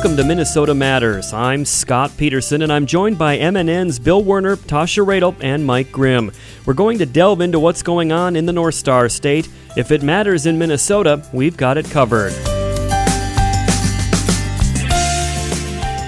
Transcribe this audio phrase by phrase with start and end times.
[0.00, 1.34] Welcome to Minnesota Matters.
[1.34, 6.32] I'm Scott Peterson, and I'm joined by MNN's Bill Werner, Tasha Radel, and Mike Grimm.
[6.64, 9.50] We're going to delve into what's going on in the North Star State.
[9.76, 12.32] If it matters in Minnesota, we've got it covered.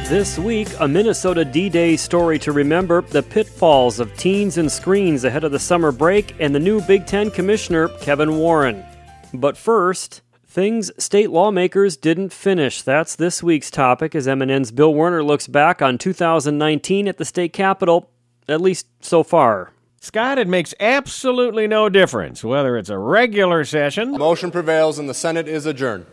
[0.08, 5.24] This week, a Minnesota D Day story to remember the pitfalls of teens and screens
[5.24, 8.86] ahead of the summer break, and the new Big Ten Commissioner, Kevin Warren.
[9.34, 10.22] But first,
[10.52, 12.82] things state lawmakers didn't finish.
[12.82, 17.52] That's this week's topic as MNN's Bill Werner looks back on 2019 at the state
[17.52, 18.10] capitol,
[18.46, 19.72] at least so far.
[20.00, 24.12] Scott, it makes absolutely no difference whether it's a regular session.
[24.12, 26.06] Motion prevails and the Senate is adjourned.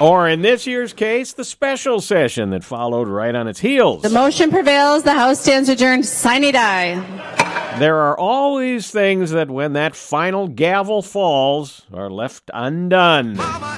[0.00, 4.02] Or in this year's case, the special session that followed right on its heels.
[4.02, 5.04] The motion prevails.
[5.04, 6.04] The House stands adjourned.
[6.04, 7.45] Sine die.
[7.78, 13.36] There are always things that, when that final gavel falls, are left undone.
[13.36, 13.76] Mama,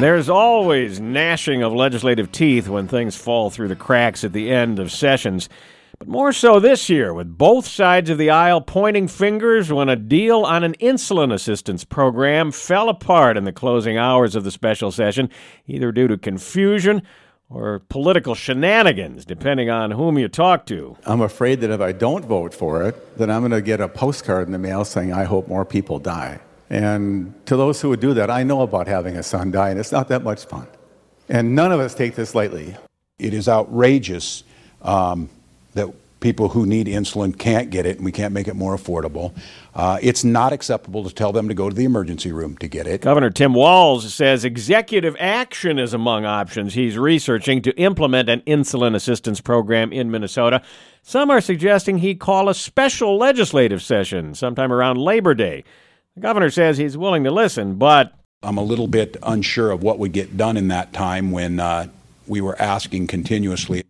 [0.00, 4.78] There's always gnashing of legislative teeth when things fall through the cracks at the end
[4.78, 5.48] of sessions.
[5.98, 9.96] But more so this year, with both sides of the aisle pointing fingers when a
[9.96, 14.92] deal on an insulin assistance program fell apart in the closing hours of the special
[14.92, 15.30] session,
[15.66, 17.02] either due to confusion
[17.48, 20.96] or political shenanigans, depending on whom you talk to.
[21.06, 23.88] I'm afraid that if I don't vote for it, then I'm going to get a
[23.88, 26.40] postcard in the mail saying, I hope more people die.
[26.68, 29.78] And to those who would do that, I know about having a son die, and
[29.78, 30.66] it's not that much fun.
[31.28, 32.76] And none of us take this lightly.
[33.18, 34.42] It is outrageous
[34.82, 35.30] um,
[35.76, 35.88] that
[36.20, 39.32] people who need insulin can't get it and we can't make it more affordable.
[39.74, 42.86] Uh, it's not acceptable to tell them to go to the emergency room to get
[42.86, 43.02] it.
[43.02, 48.94] Governor Tim Walz says executive action is among options he's researching to implement an insulin
[48.94, 50.62] assistance program in Minnesota.
[51.02, 55.62] Some are suggesting he call a special legislative session sometime around Labor Day.
[56.14, 58.14] The governor says he's willing to listen, but.
[58.42, 61.88] I'm a little bit unsure of what would get done in that time when uh,
[62.26, 63.84] we were asking continuously.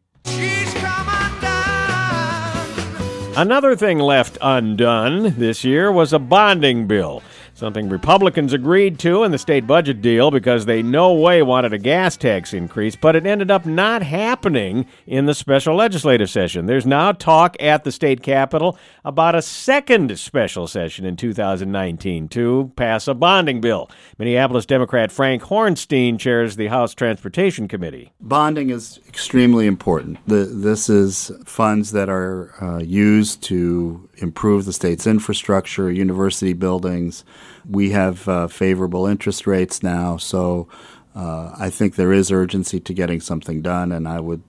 [3.37, 7.23] Another thing left undone this year was a bonding bill
[7.57, 11.79] something Republicans agreed to in the state budget deal because they no way wanted a
[11.79, 16.67] gas tax increase, but it ended up not happening in the special legislative session.
[16.67, 22.73] There's now talk at the state capitol about a second special session in 2019 to
[22.77, 23.91] pass a bonding bill.
[24.19, 28.13] Minneapolis Democrat Frank Hornstein chairs the House Transportation Committee.
[28.21, 30.19] Bonding is extremely important.
[30.27, 37.25] The, this is funds that are uh, used to improve the state's infrastructure, university buildings.
[37.69, 40.69] We have uh, favorable interest rates now, so
[41.15, 44.43] uh, I think there is urgency to getting something done, and I would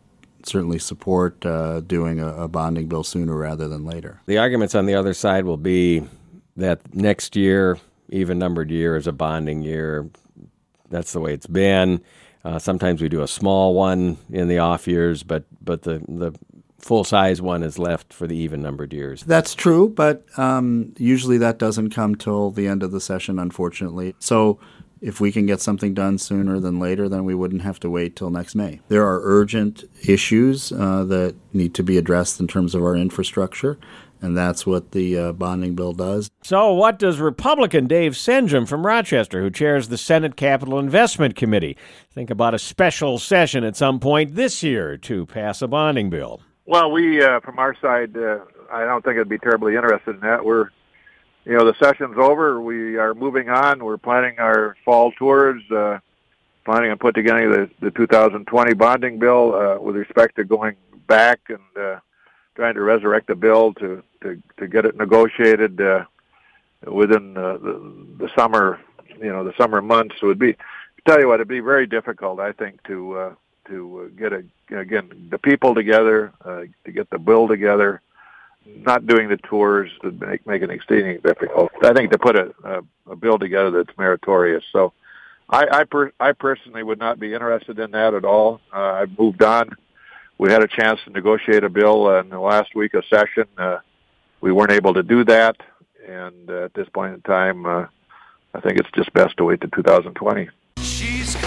[0.43, 4.21] certainly support uh, doing a, a, bonding bill sooner rather than later.
[4.25, 6.03] The arguments on the other side will be
[6.55, 7.77] that next year,
[8.09, 10.09] even numbered year, is a bonding year.
[10.89, 12.01] That's the way it's been.
[12.43, 16.33] Uh, sometimes we do a small one in the off years, but but the the
[16.79, 19.23] full size one is left for the even numbered years.
[19.23, 24.15] That's true, but um, usually that doesn't come till the end of the session, unfortunately.
[24.19, 24.59] So
[25.01, 28.15] if we can get something done sooner than later, then we wouldn't have to wait
[28.15, 28.79] till next May.
[28.87, 33.77] There are urgent issues uh, that need to be addressed in terms of our infrastructure.
[34.19, 36.31] And that's what the uh, bonding bill does.
[36.41, 41.77] So, what does Republican Dave Senjem from Rochester, who chairs the Senate Capital Investment Committee,
[42.11, 46.41] think about a special session at some point this year to pass a bonding bill?
[46.67, 48.39] Well, we uh, from our side, uh,
[48.69, 50.43] I don't think it'd be terribly interested in that.
[50.43, 50.69] We're,
[51.45, 52.59] you know, the session's over.
[52.59, 53.81] We are moving on.
[53.81, 55.63] We're planning our fall tours.
[55.71, 55.99] Uh,
[56.65, 60.75] planning on putting together the, the 2020 bonding bill uh, with respect to going
[61.07, 62.01] back and uh,
[62.57, 66.03] trying to resurrect the bill to to to get it negotiated uh,
[66.85, 68.77] within uh, the the summer,
[69.21, 70.15] you know, the summer months.
[70.21, 70.57] It'd be,
[71.07, 73.35] tell you what, it'd be very difficult, I think, to uh,
[73.67, 74.43] to uh, get a
[74.75, 78.01] again the people together uh, to get the bill together.
[78.65, 81.71] Not doing the tours to make make it exceedingly difficult.
[81.83, 84.63] I think to put a, a, a bill together that's meritorious.
[84.73, 84.91] So,
[85.49, 88.59] I I, per, I personally would not be interested in that at all.
[88.73, 89.69] Uh, I've moved on.
[90.37, 93.45] We had a chance to negotiate a bill uh, in the last week of session.
[93.57, 93.77] Uh,
[94.41, 95.55] we weren't able to do that,
[96.05, 97.85] and uh, at this point in time, uh,
[98.53, 100.49] I think it's just best to wait to 2020.
[100.81, 101.37] She's.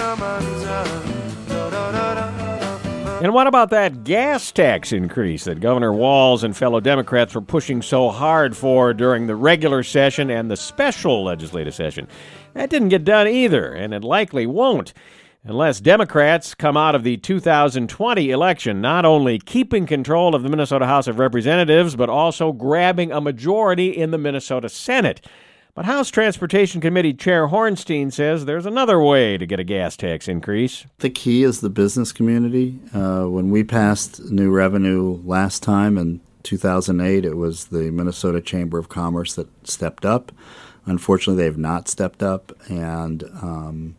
[3.23, 7.83] And what about that gas tax increase that Governor Walz and fellow Democrats were pushing
[7.83, 12.09] so hard for during the regular session and the special legislative session?
[12.55, 14.95] That didn't get done either, and it likely won't.
[15.45, 20.87] unless Democrats come out of the 2020 election not only keeping control of the Minnesota
[20.87, 25.27] House of Representatives, but also grabbing a majority in the Minnesota Senate.
[25.75, 30.29] But House Transportation Committee Chair Hornstein says there's another way to get a gas tax
[30.29, 30.85] increase.
[30.99, 32.79] The key is the business community.
[32.93, 38.79] Uh, when we passed new revenue last time in 2008, it was the Minnesota Chamber
[38.79, 40.33] of Commerce that stepped up.
[40.87, 43.97] Unfortunately, they have not stepped up, and um,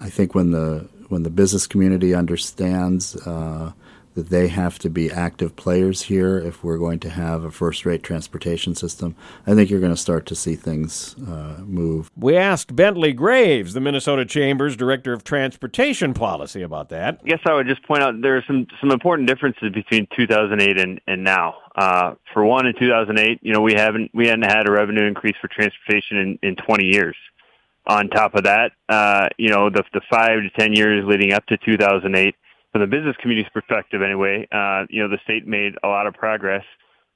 [0.00, 3.72] I think when the when the business community understands uh,
[4.14, 7.84] that they have to be active players here if we're going to have a first
[7.84, 9.16] rate transportation system.
[9.46, 12.10] I think you're going to start to see things uh, move.
[12.16, 17.20] We asked Bentley Graves, the Minnesota Chamber's Director of Transportation Policy, about that.
[17.24, 21.00] Yes, I would just point out there are some, some important differences between 2008 and,
[21.06, 21.56] and now.
[21.74, 25.34] Uh, for one, in 2008, you know, we haven't, we hadn't had a revenue increase
[25.40, 27.16] for transportation in, in 20 years.
[27.86, 31.44] On top of that, uh, you know, the, the five to 10 years leading up
[31.46, 32.34] to 2008,
[32.74, 36.14] from the business community's perspective, anyway, uh, you know, the state made a lot of
[36.14, 36.64] progress,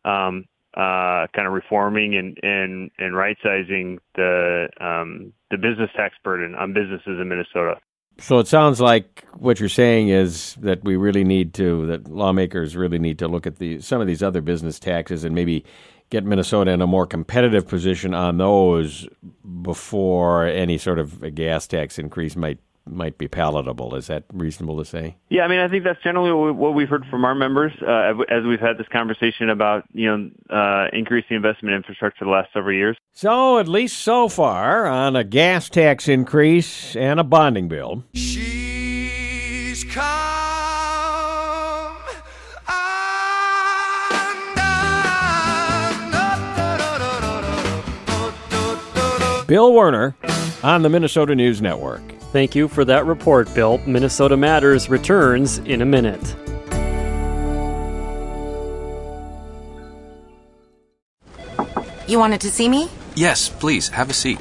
[0.04, 0.44] um,
[0.76, 6.54] uh, kind of reforming and and and right sizing the um, the business tax burden
[6.54, 7.74] on businesses in Minnesota.
[8.20, 12.76] So it sounds like what you're saying is that we really need to, that lawmakers
[12.76, 15.64] really need to look at the some of these other business taxes and maybe
[16.10, 19.08] get Minnesota in a more competitive position on those
[19.62, 23.94] before any sort of gas tax increase might might be palatable.
[23.94, 25.16] Is that reasonable to say?
[25.28, 28.44] Yeah, I mean, I think that's generally what we've heard from our members uh, as
[28.44, 32.74] we've had this conversation about you know uh, increasing investment in infrastructure the last several
[32.74, 32.96] years.
[33.12, 38.04] So, at least so far, on a gas tax increase and a bonding bill.
[38.14, 40.38] She's come.
[49.48, 50.14] Bill Werner
[50.62, 52.17] on the Minnesota News Network.
[52.32, 53.78] Thank you for that report, Bill.
[53.86, 56.36] Minnesota Matters returns in a minute.
[62.06, 62.88] You wanted to see me?
[63.14, 64.38] Yes, please, have a seat.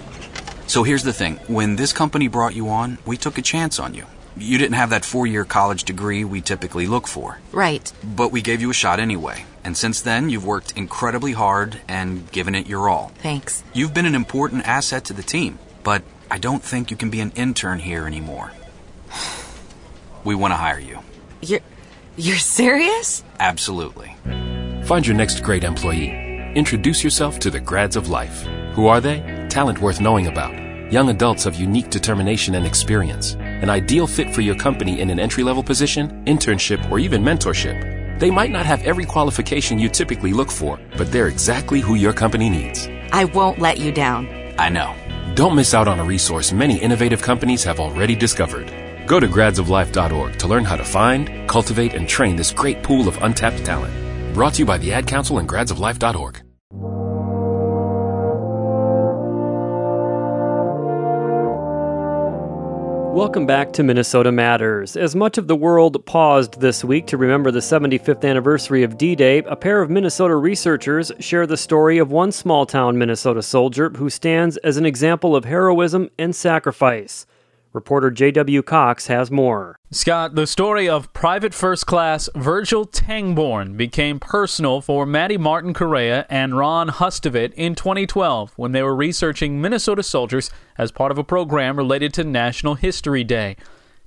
[0.68, 3.94] So here's the thing when this company brought you on, we took a chance on
[3.94, 4.06] you.
[4.38, 7.40] You didn't have that four year college degree we typically look for.
[7.52, 7.92] Right.
[8.04, 9.46] But we gave you a shot anyway.
[9.64, 13.12] And since then, you've worked incredibly hard and given it your all.
[13.20, 13.64] Thanks.
[13.74, 17.22] You've been an important asset to the team, but I don't think you can be
[17.22, 18.52] an intern here anymore.
[20.24, 21.00] We want to hire you.
[21.42, 21.62] You're.
[22.20, 23.24] You're serious?
[23.40, 24.16] Absolutely.
[24.86, 26.10] Find your next great employee.
[26.56, 28.42] Introduce yourself to the grads of life.
[28.74, 29.46] Who are they?
[29.50, 30.52] Talent worth knowing about.
[30.92, 33.36] Young adults of unique determination and experience.
[33.36, 38.20] An ideal fit for your company in an entry level position, internship, or even mentorship.
[38.20, 42.14] They might not have every qualification you typically look for, but they're exactly who your
[42.14, 42.90] company needs.
[43.12, 44.28] I won't let you down.
[44.58, 44.96] I know.
[45.38, 48.74] Don't miss out on a resource many innovative companies have already discovered.
[49.06, 53.22] Go to gradsoflife.org to learn how to find, cultivate, and train this great pool of
[53.22, 53.94] untapped talent.
[54.34, 56.42] Brought to you by the Ad Council and gradsoflife.org.
[63.18, 64.96] Welcome back to Minnesota Matters.
[64.96, 69.16] As much of the world paused this week to remember the 75th anniversary of D
[69.16, 73.90] Day, a pair of Minnesota researchers share the story of one small town Minnesota soldier
[73.90, 77.26] who stands as an example of heroism and sacrifice.
[77.74, 78.64] Reporter J.W.
[78.64, 79.78] Cox has more.
[79.92, 86.26] Scott, the story of Private First Class Virgil Tangborn became personal for Maddie Martin Correa
[86.30, 91.24] and Ron Hustvedt in 2012 when they were researching Minnesota soldiers as part of a
[91.24, 93.56] program related to National History Day.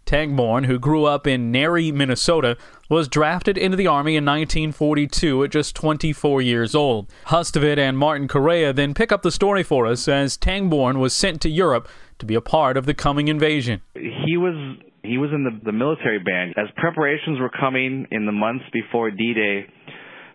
[0.06, 2.56] Tangborn, who grew up in Nary, Minnesota,
[2.88, 7.08] was drafted into the Army in 1942 at just 24 years old.
[7.26, 11.40] Hustvedt and Martin Correa then pick up the story for us as Tangborn was sent
[11.42, 11.88] to Europe
[12.20, 13.82] to be a part of the coming invasion.
[13.94, 16.54] He was he was in the, the military band.
[16.56, 19.66] As preparations were coming in the months before D-Day,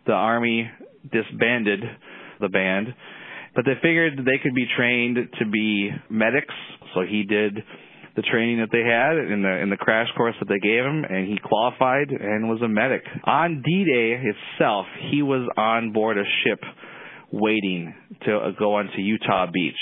[0.08, 0.70] the Army
[1.12, 1.82] disbanded
[2.42, 2.88] the band,
[3.56, 6.54] but they figured they could be trained to be medics.
[6.94, 7.58] So he did
[8.16, 11.04] the training that they had in the in the crash course that they gave him,
[11.04, 13.04] and he qualified and was a medic.
[13.26, 16.60] On D-Day itself, he was on board a ship
[17.32, 17.94] waiting
[18.26, 19.76] to uh, go onto Utah Beach.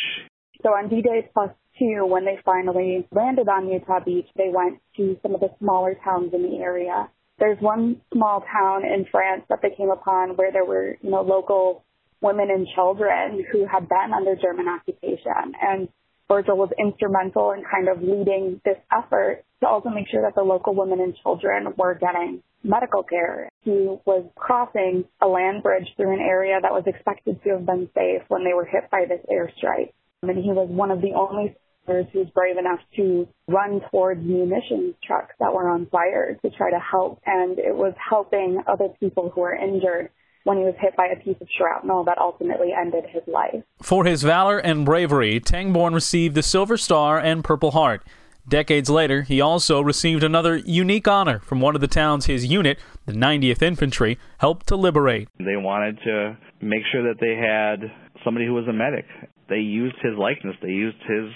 [0.64, 5.18] So on D-Day plus two, when they finally landed on Utah Beach, they went to
[5.22, 7.10] some of the smaller towns in the area.
[7.40, 11.22] There's one small town in France that they came upon where there were, you know,
[11.22, 11.84] local
[12.22, 15.54] women and children who had been under German occupation.
[15.62, 15.90] And
[16.30, 20.42] Virgil was instrumental in kind of leading this effort to also make sure that the
[20.42, 23.50] local women and children were getting medical care.
[23.62, 27.90] He was crossing a land bridge through an area that was expected to have been
[27.94, 29.92] safe when they were hit by this airstrike.
[30.22, 34.96] And he was one of the only He was brave enough to run towards munitions
[35.06, 39.30] trucks that were on fire to try to help, and it was helping other people
[39.30, 40.10] who were injured
[40.46, 43.64] when he was hit by a piece of shrapnel that ultimately ended his life.
[43.82, 48.04] For his valor and bravery, Tangborn received the Silver Star and Purple Heart.
[48.48, 52.78] Decades later, he also received another unique honor from one of the towns his unit,
[53.06, 55.30] the 90th Infantry, helped to liberate.
[55.38, 57.90] They wanted to make sure that they had
[58.26, 59.06] somebody who was a medic.
[59.48, 61.32] They used his likeness, they used his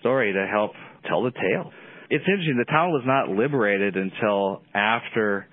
[0.00, 0.72] story to help
[1.08, 1.70] tell the tale.
[2.10, 5.46] It's interesting, the town was not liberated until after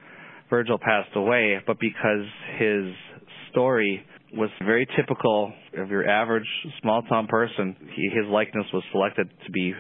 [0.50, 2.26] Virgil passed away, but because
[2.58, 2.94] his
[3.52, 6.48] story was very typical of your average
[6.82, 9.74] small town person, he, his likeness was selected to be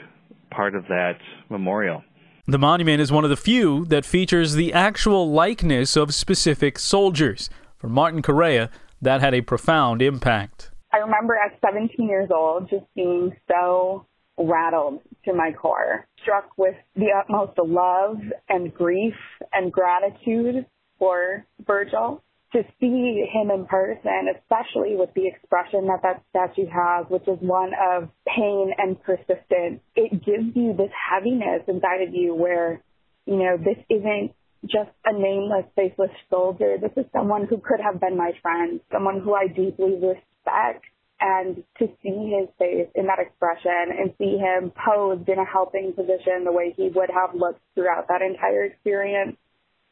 [0.51, 1.17] part of that
[1.49, 2.03] memorial.
[2.47, 7.49] The monument is one of the few that features the actual likeness of specific soldiers.
[7.77, 8.69] For Martin Correa,
[9.01, 10.71] that had a profound impact.
[10.93, 14.05] I remember at 17 years old just being so
[14.37, 18.17] rattled to my core, struck with the utmost love
[18.49, 19.15] and grief
[19.53, 20.65] and gratitude
[20.99, 22.23] for Virgil.
[22.53, 27.37] To see him in person, especially with the expression that that statue has, which is
[27.41, 32.81] one of pain and persistence, it gives you this heaviness inside of you where,
[33.25, 34.31] you know, this isn't
[34.65, 36.77] just a nameless, faceless soldier.
[36.81, 40.85] This is someone who could have been my friend, someone who I deeply respect
[41.19, 45.93] and to see his face in that expression and see him posed in a helping
[45.93, 49.37] position the way he would have looked throughout that entire experience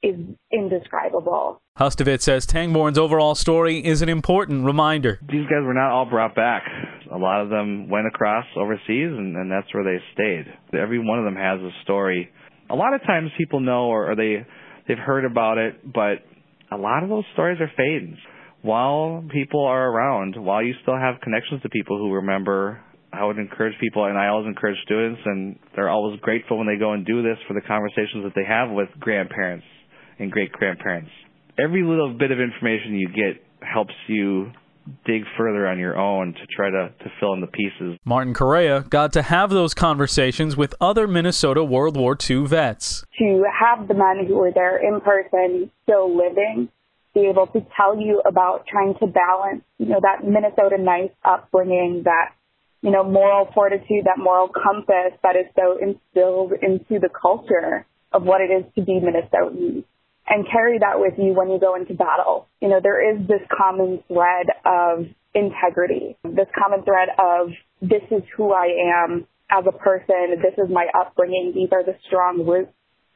[0.04, 0.16] is
[0.52, 1.62] indescribable.
[1.80, 5.20] Hustvedt says Tangborn's overall story is an important reminder.
[5.22, 6.64] These guys were not all brought back.
[7.12, 10.46] A lot of them went across overseas, and, and that's where they stayed.
[10.78, 12.30] Every one of them has a story.
[12.70, 14.46] A lot of times people know or, or they
[14.88, 16.24] they've heard about it, but
[16.72, 18.18] a lot of those stories are fading
[18.66, 22.82] while people are around, while you still have connections to people who remember,
[23.14, 26.78] I would encourage people, and I always encourage students, and they're always grateful when they
[26.78, 29.66] go and do this for the conversations that they have with grandparents
[30.18, 31.12] and great grandparents.
[31.60, 34.52] Every little bit of information you get helps you
[35.06, 37.98] dig further on your own to try to, to fill in the pieces.
[38.04, 43.04] Martin Correa got to have those conversations with other Minnesota World War II vets.
[43.20, 46.70] To have the men who were there in person still living
[47.16, 52.04] be able to tell you about trying to balance, you know, that Minnesota nice upbringing,
[52.04, 52.36] that,
[52.82, 58.24] you know, moral fortitude, that moral compass that is so instilled into the culture of
[58.24, 59.84] what it is to be Minnesotan
[60.28, 62.48] and carry that with you when you go into battle.
[62.62, 67.50] You know, there is this common thread of integrity, this common thread of
[67.82, 68.68] this is who I
[69.06, 72.72] am as a person, this is my upbringing, these are the strong roots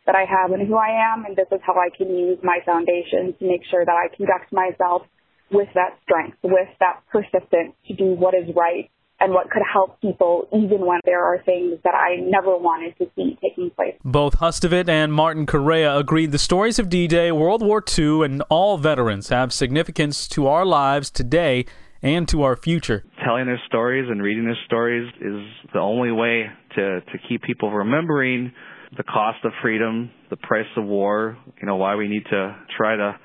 [0.10, 2.58] that I have and who I am, and this is how I can use my
[2.66, 5.04] foundation to make sure that I conduct myself
[5.52, 8.90] with that strength, with that persistence to do what is right
[9.20, 13.06] and what could help people even when there are things that I never wanted to
[13.16, 13.94] see taking place.
[14.04, 18.80] Both Hustvedt and Martin Correa agreed the stories of D-Day, World War II, and all
[18.80, 21.66] veterans have significance to our lives today
[22.02, 23.04] and to our future.
[23.24, 27.72] Telling their stories and reading their stories is the only way to, to keep people
[27.72, 28.54] remembering
[28.98, 32.96] the cost of freedom, the price of war, you know, why we need to try
[32.96, 33.16] to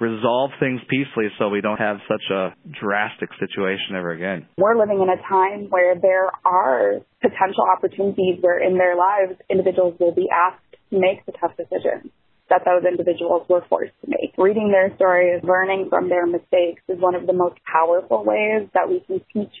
[0.00, 4.46] resolve things peacefully so we don't have such a drastic situation ever again.
[4.58, 9.94] We're living in a time where there are potential opportunities where in their lives individuals
[10.00, 12.10] will be asked to make the tough decisions
[12.50, 14.34] that those individuals were forced to make.
[14.36, 18.88] Reading their stories, learning from their mistakes is one of the most powerful ways that
[18.88, 19.54] we can teach,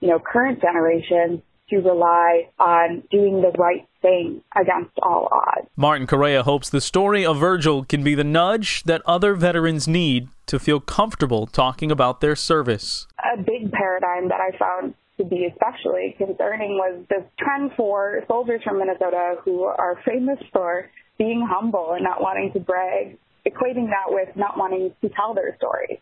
[0.00, 5.68] you know, current generations to rely on doing the right thing against all odds.
[5.76, 10.28] Martin Correa hopes the story of Virgil can be the nudge that other veterans need
[10.46, 13.06] to feel comfortable talking about their service.
[13.18, 18.62] A big paradigm that I found to be especially concerning was this trend for soldiers
[18.64, 24.08] from Minnesota who are famous for being humble and not wanting to brag, equating that
[24.08, 25.98] with not wanting to tell their stories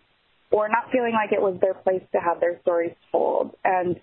[0.50, 3.54] or not feeling like it was their place to have their stories told.
[3.64, 4.00] And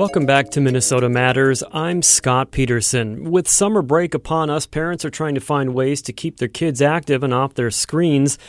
[0.02, 1.62] Welcome back to Minnesota Matters.
[1.72, 3.30] I'm Scott Peterson.
[3.30, 6.82] With summer break upon us, parents are trying to find ways to keep their kids
[6.82, 8.40] active and off their screens.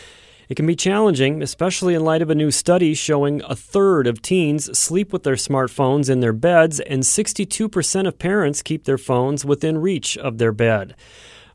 [0.48, 4.22] It can be challenging, especially in light of a new study showing a third of
[4.22, 9.44] teens sleep with their smartphones in their beds, and 62% of parents keep their phones
[9.44, 10.96] within reach of their bed.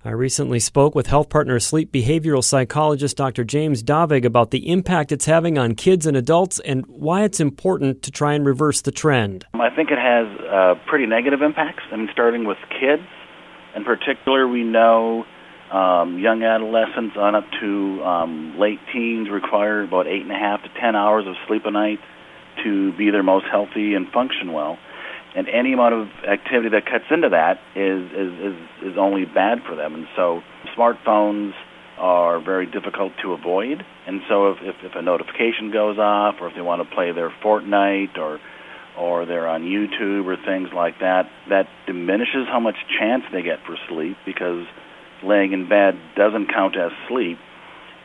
[0.08, 3.44] I recently spoke with Health Partners sleep behavioral psychologist Dr.
[3.44, 8.04] James Davig about the impact it's having on kids and adults and why it's important
[8.04, 9.44] to try and reverse the trend.
[9.56, 11.84] I think it has uh, pretty negative impacts.
[11.92, 13.04] I mean, starting with kids
[13.76, 15.26] in particular, we know
[15.74, 20.64] um, young adolescents on up to um, late teens require about eight and a half
[20.64, 22.00] to ten hours of sleep a night
[22.64, 24.80] to be their most healthy and function well
[25.36, 29.64] and any amount of activity that cuts into that is is is, is only bad
[29.68, 29.94] for them.
[29.96, 30.42] And so
[30.76, 31.54] smartphones
[31.98, 33.84] are very difficult to avoid.
[34.06, 37.12] And so if, if, if a notification goes off, or if they want to play
[37.12, 38.40] their Fortnite, or
[38.98, 43.60] or they're on YouTube or things like that, that diminishes how much chance they get
[43.64, 44.66] for sleep because
[45.24, 47.38] laying in bed doesn't count as sleep,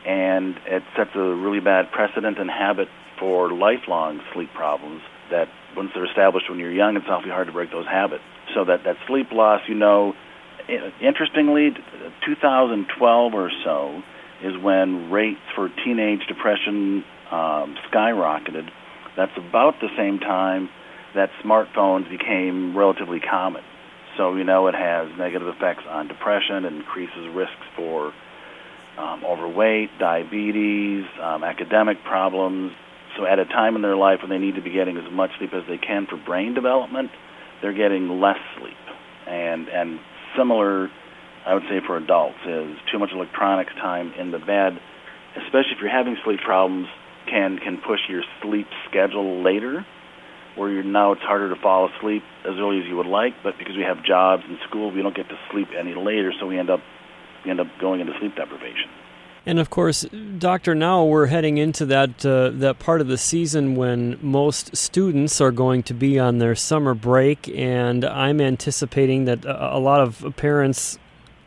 [0.05, 2.87] and it sets a really bad precedent and habit
[3.19, 5.01] for lifelong sleep problems
[5.31, 8.23] that once they're established when you're young, it's awfully hard to break those habits.
[8.53, 10.13] So that that sleep loss, you know,
[11.01, 11.71] interestingly,
[12.25, 14.01] 2012 or so
[14.43, 18.69] is when rates for teenage depression um, skyrocketed.
[19.15, 20.69] That's about the same time
[21.15, 23.63] that smartphones became relatively common.
[24.17, 28.13] So you know it has negative effects on depression, and increases risks for
[28.97, 32.73] um, overweight, diabetes, um, academic problems,
[33.17, 35.31] so at a time in their life when they need to be getting as much
[35.37, 37.11] sleep as they can for brain development,
[37.61, 38.77] they're getting less sleep.
[39.27, 39.99] And and
[40.37, 40.89] similar,
[41.45, 44.79] I would say for adults, is too much electronics time in the bed,
[45.37, 46.87] especially if you're having sleep problems,
[47.29, 49.85] can can push your sleep schedule later,
[50.55, 53.57] where you're now it's harder to fall asleep as early as you would like, but
[53.57, 56.59] because we have jobs and school, we don't get to sleep any later, so we
[56.59, 56.81] end up
[57.45, 58.89] we end up going into sleep deprivation.
[59.45, 60.05] And of course,
[60.37, 65.41] Doctor, now we're heading into that uh, that part of the season when most students
[65.41, 70.33] are going to be on their summer break, and I'm anticipating that a lot of
[70.37, 70.97] parents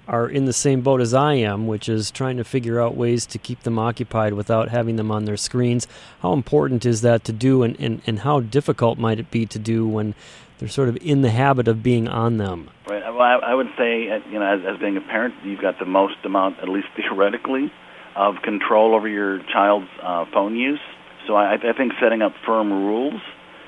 [0.09, 3.27] are in the same boat as I am, which is trying to figure out ways
[3.27, 5.89] to keep them occupied without having them on their screens.
[6.21, 9.59] How important is that to do, and, and, and how difficult might it be to
[9.59, 10.15] do when
[10.59, 12.71] they're sort of in the habit of being on them?
[12.87, 13.03] Right.
[13.03, 15.79] Well, I, I would say, uh, you know, as, as being a parent, you've got
[15.79, 17.73] the most amount, at least theoretically,
[18.17, 20.81] of control over your child's uh, phone use.
[21.27, 23.21] So I, I think setting up firm rules,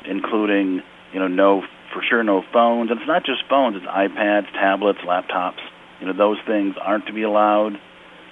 [0.09, 0.81] including
[1.13, 5.01] you know no for sure no phones, and it's not just phones; it's iPads, tablets,
[5.07, 5.61] laptops.
[6.01, 7.79] You know those things aren't to be allowed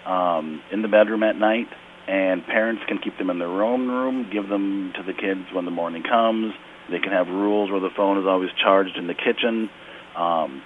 [0.06, 1.68] um, in the bedroom at night,
[2.08, 5.64] and parents can keep them in their own room, give them to the kids when
[5.64, 6.54] the morning comes.
[6.90, 9.68] They can have rules where the phone is always charged in the kitchen,
[10.16, 10.62] um,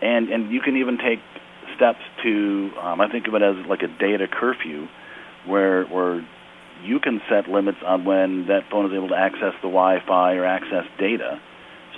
[0.00, 1.20] and and you can even take
[1.76, 4.86] steps to um, I think of it as like a data curfew,
[5.46, 6.26] where where
[6.84, 10.44] you can set limits on when that phone is able to access the Wi-Fi or
[10.44, 11.40] access data.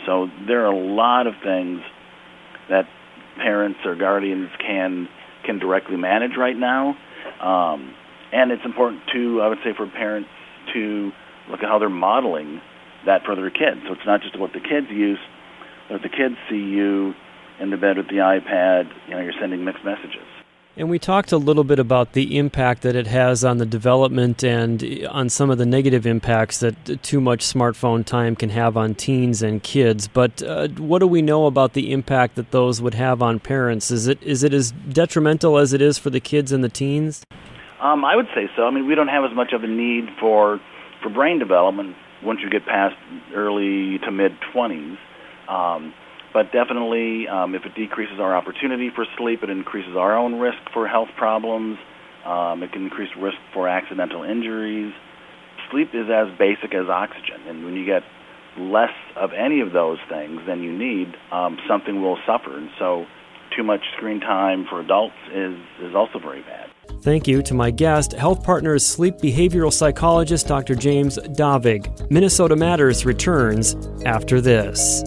[0.07, 1.81] So there are a lot of things
[2.69, 2.85] that
[3.37, 5.09] parents or guardians can
[5.45, 6.97] can directly manage right now,
[7.41, 7.95] um,
[8.33, 10.29] and it's important to I would say for parents
[10.75, 11.13] to
[11.51, 12.61] look at how they're modeling
[13.07, 13.81] that for their kids.
[13.87, 15.19] So it's not just what the kids use,
[15.89, 17.15] but if the kids see you
[17.61, 20.27] in the bed with the iPad, you know, you're sending mixed messages.
[20.77, 24.43] And we talked a little bit about the impact that it has on the development
[24.43, 28.97] and on some of the negative impacts that too much smartphone time can have on
[28.97, 30.09] teens and kids.
[30.09, 33.93] But uh, what do we know about the impact that those would have on parents?
[33.93, 37.25] Is it is it as detrimental as it is for the kids and the teens?
[37.81, 38.67] Um, I would say so.
[38.67, 40.61] I mean, we don't have as much of a need for
[41.05, 42.97] for brain development once you get past
[43.33, 44.99] early to mid twenties.
[45.49, 45.95] Um,
[46.35, 50.59] but definitely, um, if it decreases our opportunity for sleep, it increases our own risk
[50.73, 51.79] for health problems.
[52.27, 54.93] Um, it can increase risk for accidental injuries.
[55.71, 58.03] Sleep is as basic as oxygen, and when you get
[58.59, 62.57] less of any of those things than you need, um, something will suffer.
[62.57, 63.07] And so,
[63.57, 66.69] too much screen time for adults is is also very bad.
[67.03, 70.75] Thank you to my guest, Health Partners sleep behavioral psychologist Dr.
[70.75, 72.11] James Davig.
[72.11, 75.03] Minnesota Matters returns after this.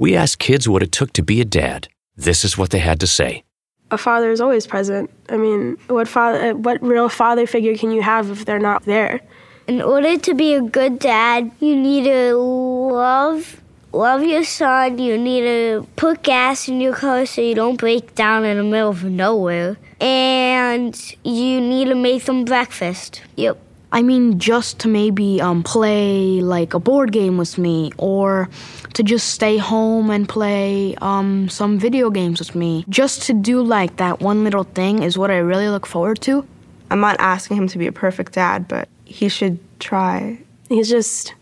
[0.00, 1.88] We asked kids what it took to be a dad.
[2.16, 3.44] This is what they had to say.
[3.90, 5.10] A father is always present.
[5.28, 9.20] I mean, what father, what real father figure can you have if they're not there?
[9.66, 13.60] In order to be a good dad, you need to love
[13.92, 14.96] love your son.
[14.98, 18.64] You need to put gas in your car so you don't break down in the
[18.64, 19.76] middle of nowhere.
[20.00, 23.20] And you need to make them breakfast.
[23.36, 23.58] Yep.
[23.92, 28.48] I mean, just to maybe um, play like a board game with me, or
[28.94, 32.84] to just stay home and play um, some video games with me.
[32.88, 36.46] Just to do like that one little thing is what I really look forward to.
[36.90, 40.38] I'm not asking him to be a perfect dad, but he should try.
[40.68, 41.34] He's just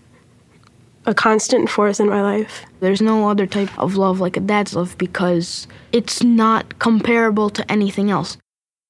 [1.06, 2.64] a constant force in my life.
[2.80, 7.72] There's no other type of love like a dad's love because it's not comparable to
[7.72, 8.36] anything else.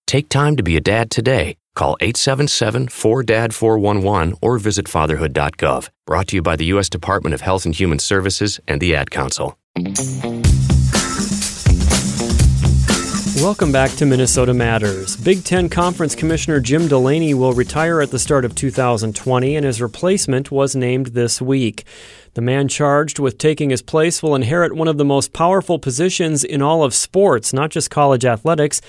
[0.06, 1.56] Take time to be a dad today.
[1.78, 5.90] Call 877 4DAD 411 or visit fatherhood.gov.
[6.06, 6.88] Brought to you by the U.S.
[6.88, 9.56] Department of Health and Human Services and the Ad Council.
[13.40, 15.16] Welcome back to Minnesota Matters.
[15.18, 19.80] Big Ten Conference Commissioner Jim Delany will retire at the start of 2020, and his
[19.80, 21.84] replacement was named this week.
[22.34, 26.42] The man charged with taking his place will inherit one of the most powerful positions
[26.42, 28.80] in all of sports, not just college athletics.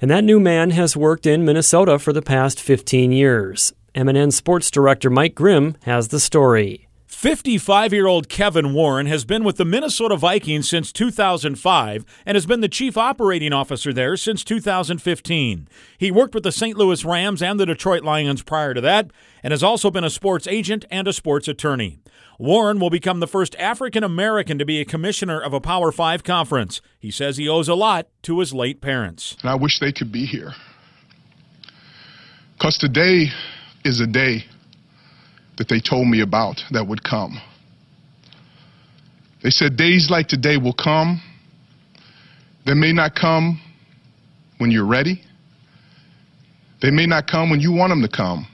[0.00, 3.72] And that new man has worked in Minnesota for the past 15 years.
[3.94, 6.87] MNN Sports Director Mike Grimm has the story.
[7.08, 12.44] 55 year old Kevin Warren has been with the Minnesota Vikings since 2005 and has
[12.44, 15.68] been the chief operating officer there since 2015.
[15.96, 16.76] He worked with the St.
[16.76, 19.10] Louis Rams and the Detroit Lions prior to that
[19.42, 21.98] and has also been a sports agent and a sports attorney.
[22.38, 26.22] Warren will become the first African American to be a commissioner of a Power Five
[26.22, 26.82] conference.
[26.98, 29.34] He says he owes a lot to his late parents.
[29.40, 30.52] And I wish they could be here.
[32.58, 33.28] Because today
[33.84, 34.44] is a day
[35.58, 37.40] that they told me about that would come.
[39.42, 41.20] They said days like today will come.
[42.64, 43.60] They may not come
[44.58, 45.22] when you're ready.
[46.80, 48.46] They may not come when you want them to come.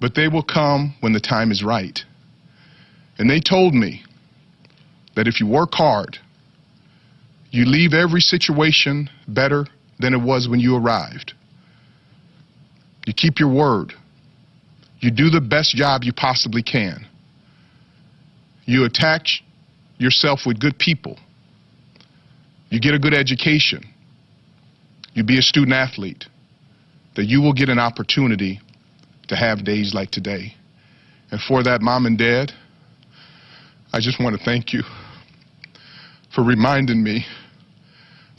[0.00, 1.98] But they will come when the time is right.
[3.18, 4.04] And they told me
[5.16, 6.18] that if you work hard,
[7.50, 9.66] you leave every situation better
[9.98, 11.32] than it was when you arrived.
[13.06, 13.94] You keep your word.
[15.00, 17.06] You do the best job you possibly can.
[18.64, 19.42] You attach
[19.96, 21.18] yourself with good people.
[22.70, 23.82] You get a good education.
[25.14, 26.24] You be a student athlete.
[27.16, 28.60] That you will get an opportunity
[29.28, 30.54] to have days like today.
[31.30, 32.52] And for that, mom and dad,
[33.92, 34.82] I just want to thank you
[36.34, 37.26] for reminding me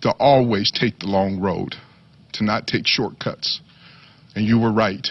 [0.02, 1.76] to always take the long road,
[2.34, 3.60] to not take shortcuts.
[4.36, 5.08] And you were right.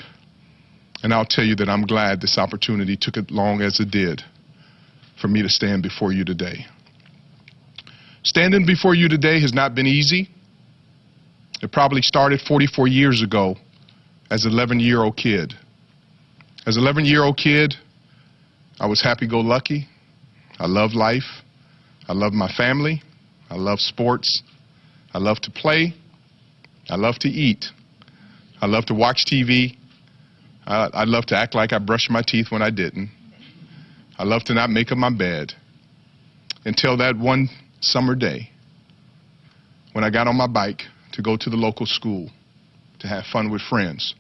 [1.03, 4.23] And I'll tell you that I'm glad this opportunity took as long as it did
[5.21, 6.67] for me to stand before you today.
[8.25, 10.29] Standing before you today has not been easy.
[11.63, 13.57] It probably started 44 years ago
[14.31, 15.55] as an 11 year old kid.
[16.67, 17.75] As an 11 year old kid,
[18.79, 19.89] I was happy go lucky.
[20.59, 21.43] I love life.
[22.09, 23.03] I love my family.
[23.49, 24.43] I love sports.
[25.15, 25.95] I love to play.
[26.91, 27.67] I love to eat.
[28.61, 29.78] I love to watch TV.
[30.69, 33.11] I, I love to act like I brushed my teeth when I didn't.
[34.19, 35.53] I love to not make up my bed.
[36.65, 37.49] Until that one
[37.81, 38.51] summer day
[39.93, 42.29] when I got on my bike to go to the local school
[42.99, 44.15] to have fun with friends.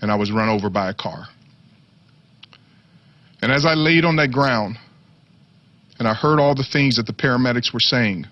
[0.00, 1.26] And I was run over by a car.
[3.40, 4.76] And as I laid on that ground,
[5.98, 8.26] and I heard all the things that the paramedics were saying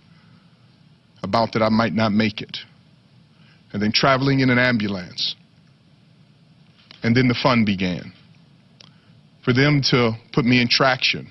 [1.22, 2.58] about that I might not make it.
[3.72, 5.36] And then traveling in an ambulance.
[7.02, 8.12] And then the fun began.
[9.44, 11.30] For them to put me in traction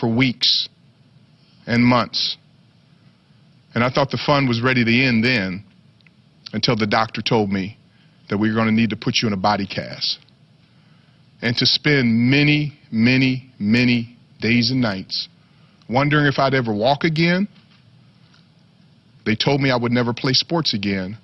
[0.00, 0.68] for weeks
[1.66, 2.36] and months.
[3.74, 5.64] And I thought the fun was ready to end then
[6.52, 7.76] until the doctor told me
[8.28, 10.18] that we were going to need to put you in a body cast.
[11.42, 15.28] And to spend many, many, many days and nights,
[15.88, 17.48] wondering if I'd ever walk again.
[19.26, 21.18] They told me I would never play sports again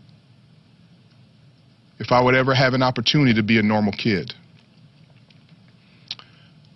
[1.98, 4.34] if I would ever have an opportunity to be a normal kid.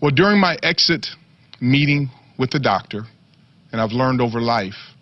[0.01, 1.07] Well, during my exit
[1.61, 3.03] meeting with the doctor,
[3.73, 4.95] and I've learned over life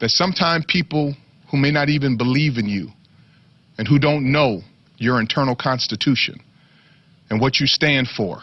[0.00, 1.14] that sometimes people
[1.50, 2.88] who may not even believe in you
[3.76, 4.62] and who don't know
[4.96, 6.40] your internal constitution
[7.30, 8.40] and what you stand for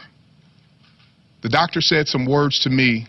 [1.46, 3.06] the doctor said some words to me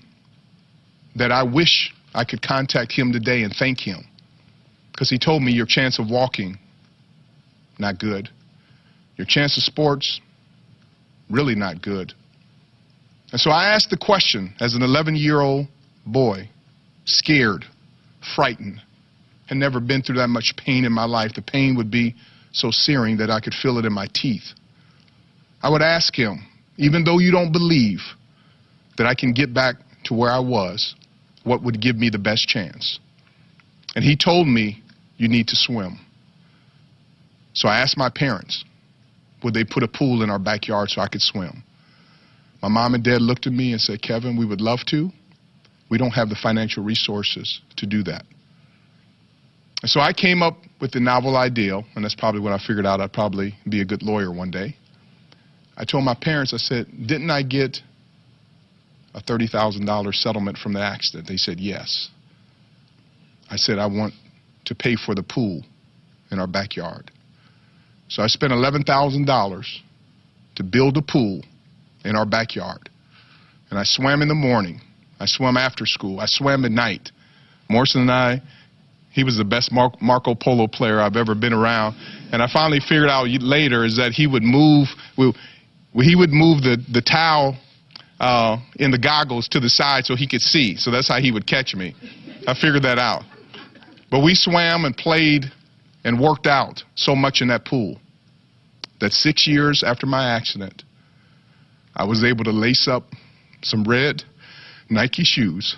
[1.14, 4.06] that I wish I could contact him today and thank him.
[4.92, 6.58] Because he told me your chance of walking,
[7.78, 8.28] not good.
[9.16, 10.20] Your chance of sports,
[11.30, 12.12] really not good.
[13.32, 15.66] And so I asked the question as an 11 year old
[16.04, 16.48] boy,
[17.04, 17.64] scared,
[18.34, 18.80] frightened,
[19.46, 21.32] had never been through that much pain in my life.
[21.34, 22.14] The pain would be
[22.52, 24.52] so searing that I could feel it in my teeth.
[25.62, 28.00] I would ask him, even though you don't believe,
[28.98, 30.94] that I can get back to where I was,
[31.44, 32.98] what would give me the best chance?
[33.94, 34.82] And he told me,
[35.16, 36.05] you need to swim.
[37.56, 38.64] So I asked my parents,
[39.42, 41.62] would they put a pool in our backyard so I could swim.
[42.62, 45.10] My mom and dad looked at me and said, Kevin, we would love to.
[45.90, 48.24] We don't have the financial resources to do that.
[49.82, 52.84] And so I came up with the novel idea, and that's probably when I figured
[52.84, 54.76] out I'd probably be a good lawyer one day.
[55.76, 57.78] I told my parents, I said, didn't I get
[59.14, 61.26] a $30,000 settlement from the accident?
[61.26, 62.10] They said, yes.
[63.50, 64.12] I said, I want
[64.66, 65.62] to pay for the pool
[66.30, 67.12] in our backyard.
[68.08, 69.80] So I spent $11,000
[70.56, 71.42] to build a pool
[72.04, 72.88] in our backyard.
[73.70, 74.80] And I swam in the morning.
[75.18, 76.20] I swam after school.
[76.20, 77.10] I swam at night.
[77.68, 78.42] Morrison and I,
[79.10, 81.96] he was the best Mar- Marco Polo player I've ever been around.
[82.32, 84.88] And I finally figured out later is that he would move,
[85.18, 85.34] well,
[85.94, 87.56] he would move the, the towel
[88.20, 90.76] uh, in the goggles to the side so he could see.
[90.76, 91.94] So that's how he would catch me.
[92.46, 93.22] I figured that out.
[94.10, 95.50] But we swam and played
[96.06, 97.98] and worked out so much in that pool
[99.00, 100.84] that six years after my accident,
[101.96, 103.02] I was able to lace up
[103.62, 104.22] some red
[104.88, 105.74] Nike shoes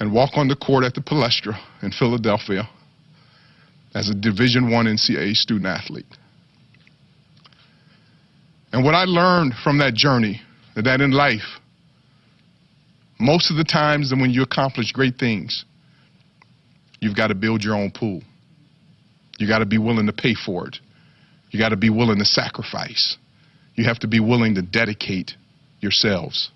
[0.00, 2.68] and walk on the court at the Palestra in Philadelphia
[3.94, 6.04] as a Division One NCAA student athlete.
[8.72, 10.42] And what I learned from that journey,
[10.74, 11.60] that in life,
[13.20, 15.64] most of the times and when you accomplish great things,
[16.98, 18.22] you've got to build your own pool.
[19.38, 20.78] You got to be willing to pay for it.
[21.50, 23.16] You got to be willing to sacrifice.
[23.74, 25.32] You have to be willing to dedicate
[25.80, 26.50] yourselves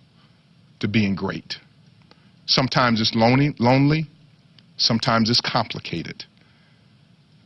[0.80, 1.56] to being great.
[2.46, 4.06] Sometimes it's lonely, lonely,
[4.76, 6.24] sometimes it's complicated,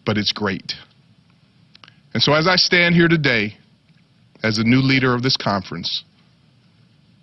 [0.06, 0.72] but it's great.
[2.14, 3.56] And so as I stand here today
[4.42, 6.04] as the new leader of this conference,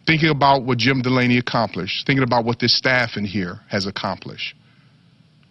[0.05, 4.55] thinking about what Jim Delany accomplished, thinking about what this staff in here has accomplished,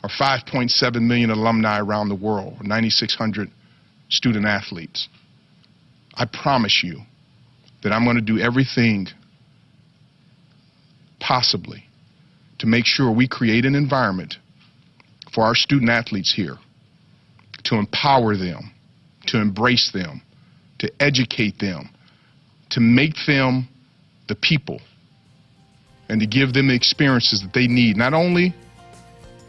[0.02, 3.50] our 5.7 million alumni around the world, 9,600
[4.08, 5.08] student athletes.
[6.14, 7.00] I promise you
[7.82, 9.06] that I'm going to do everything
[11.18, 11.84] possibly
[12.58, 14.36] to make sure we create an environment
[15.32, 16.56] for our student athletes here
[17.64, 18.72] to empower them,
[19.26, 20.22] to embrace them,
[20.78, 21.90] to educate them,
[22.70, 23.68] to make them
[24.28, 24.80] the people,
[26.08, 28.54] and to give them the experiences that they need, not only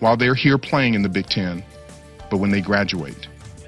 [0.02, 1.64] while they're here playing in the Big Ten,
[2.30, 3.28] but when they graduate.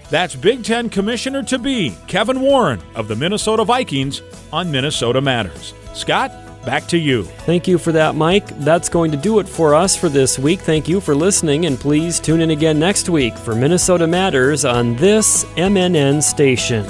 [0.09, 5.73] That's Big Ten Commissioner to be Kevin Warren of the Minnesota Vikings on Minnesota Matters.
[5.93, 6.31] Scott,
[6.65, 7.23] back to you.
[7.23, 8.47] Thank you for that, Mike.
[8.59, 10.59] That's going to do it for us for this week.
[10.59, 14.95] Thank you for listening, and please tune in again next week for Minnesota Matters on
[14.95, 16.85] this MNN station.